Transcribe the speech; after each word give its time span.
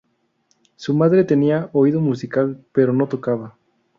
Su 0.77 0.95
madre 0.95 1.25
tenía 1.25 1.69
oído 1.73 2.01
musical, 2.01 2.65
pero 2.71 2.91
no 2.91 3.07
tocaba. 3.07 3.55